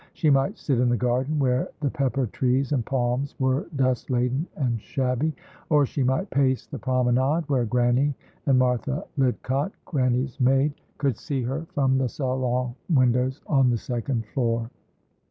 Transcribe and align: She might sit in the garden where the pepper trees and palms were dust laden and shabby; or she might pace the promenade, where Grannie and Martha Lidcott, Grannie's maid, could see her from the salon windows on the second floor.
She 0.15 0.31
might 0.31 0.57
sit 0.57 0.79
in 0.79 0.89
the 0.89 0.97
garden 0.97 1.37
where 1.37 1.67
the 1.79 1.91
pepper 1.91 2.25
trees 2.25 2.71
and 2.71 2.83
palms 2.83 3.39
were 3.39 3.67
dust 3.75 4.09
laden 4.09 4.47
and 4.55 4.81
shabby; 4.81 5.31
or 5.69 5.85
she 5.85 6.01
might 6.01 6.31
pace 6.31 6.65
the 6.65 6.79
promenade, 6.79 7.43
where 7.47 7.65
Grannie 7.65 8.15
and 8.47 8.57
Martha 8.57 9.05
Lidcott, 9.15 9.71
Grannie's 9.85 10.39
maid, 10.39 10.73
could 10.97 11.17
see 11.19 11.43
her 11.43 11.67
from 11.75 11.99
the 11.99 12.09
salon 12.09 12.73
windows 12.89 13.41
on 13.45 13.69
the 13.69 13.77
second 13.77 14.25
floor. 14.25 14.71